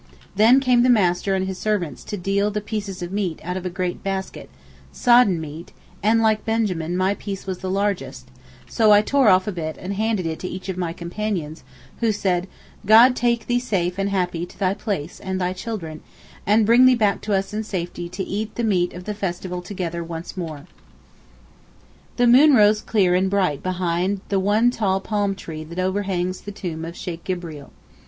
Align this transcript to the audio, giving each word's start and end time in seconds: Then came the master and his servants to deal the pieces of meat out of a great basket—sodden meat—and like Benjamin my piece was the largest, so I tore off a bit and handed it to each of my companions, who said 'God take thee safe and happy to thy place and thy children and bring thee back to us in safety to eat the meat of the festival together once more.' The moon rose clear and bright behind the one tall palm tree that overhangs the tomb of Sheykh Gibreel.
Then 0.35 0.59
came 0.59 0.81
the 0.81 0.89
master 0.89 1.35
and 1.35 1.45
his 1.45 1.59
servants 1.59 2.03
to 2.05 2.17
deal 2.17 2.49
the 2.49 2.59
pieces 2.59 3.03
of 3.03 3.11
meat 3.11 3.39
out 3.43 3.55
of 3.55 3.67
a 3.67 3.69
great 3.69 4.01
basket—sodden 4.01 5.39
meat—and 5.39 6.19
like 6.23 6.43
Benjamin 6.43 6.97
my 6.97 7.13
piece 7.13 7.45
was 7.45 7.59
the 7.59 7.69
largest, 7.69 8.27
so 8.67 8.91
I 8.91 9.03
tore 9.03 9.29
off 9.29 9.45
a 9.47 9.51
bit 9.51 9.77
and 9.79 9.93
handed 9.93 10.25
it 10.25 10.39
to 10.39 10.47
each 10.47 10.69
of 10.69 10.75
my 10.77 10.91
companions, 10.91 11.63
who 11.99 12.11
said 12.11 12.47
'God 12.83 13.15
take 13.15 13.45
thee 13.45 13.59
safe 13.59 13.99
and 13.99 14.09
happy 14.09 14.43
to 14.47 14.57
thy 14.57 14.73
place 14.73 15.19
and 15.19 15.39
thy 15.39 15.53
children 15.53 16.01
and 16.47 16.65
bring 16.65 16.87
thee 16.87 16.95
back 16.95 17.21
to 17.21 17.33
us 17.35 17.53
in 17.53 17.63
safety 17.63 18.09
to 18.09 18.23
eat 18.23 18.55
the 18.55 18.63
meat 18.63 18.93
of 18.95 19.03
the 19.03 19.13
festival 19.13 19.61
together 19.61 20.03
once 20.03 20.35
more.' 20.35 20.65
The 22.17 22.25
moon 22.25 22.55
rose 22.55 22.81
clear 22.81 23.13
and 23.13 23.29
bright 23.29 23.61
behind 23.61 24.21
the 24.29 24.39
one 24.39 24.71
tall 24.71 24.99
palm 24.99 25.35
tree 25.35 25.63
that 25.63 25.77
overhangs 25.77 26.41
the 26.41 26.51
tomb 26.51 26.85
of 26.85 26.97
Sheykh 26.97 27.23
Gibreel. 27.23 27.69